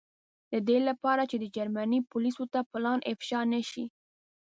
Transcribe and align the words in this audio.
د 0.51 0.53
دې 0.67 0.77
له 0.87 0.93
پاره 1.01 1.23
چې 1.31 1.37
د 1.39 1.45
جرمني 1.55 1.99
پولیسو 2.11 2.43
ته 2.53 2.59
پلان 2.71 2.99
افشا 3.11 3.39
نه 3.53 3.61
شي. 3.69 3.85